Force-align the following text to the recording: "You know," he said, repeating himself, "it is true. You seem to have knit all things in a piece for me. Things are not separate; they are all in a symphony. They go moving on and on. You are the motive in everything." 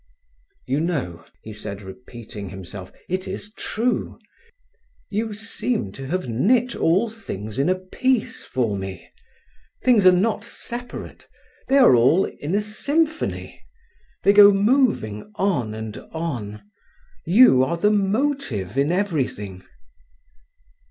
"You 0.65 0.79
know," 0.79 1.23
he 1.43 1.53
said, 1.53 1.83
repeating 1.83 2.49
himself, 2.49 2.91
"it 3.07 3.27
is 3.27 3.53
true. 3.53 4.17
You 5.11 5.31
seem 5.35 5.91
to 5.91 6.07
have 6.07 6.27
knit 6.27 6.75
all 6.75 7.07
things 7.07 7.59
in 7.59 7.69
a 7.69 7.75
piece 7.75 8.43
for 8.43 8.75
me. 8.75 9.11
Things 9.83 10.07
are 10.07 10.11
not 10.11 10.43
separate; 10.43 11.27
they 11.67 11.77
are 11.77 11.93
all 11.93 12.25
in 12.25 12.55
a 12.55 12.61
symphony. 12.61 13.61
They 14.23 14.33
go 14.33 14.51
moving 14.51 15.31
on 15.35 15.75
and 15.75 15.95
on. 16.11 16.63
You 17.27 17.63
are 17.63 17.77
the 17.77 17.91
motive 17.91 18.79
in 18.79 18.91
everything." 18.91 19.63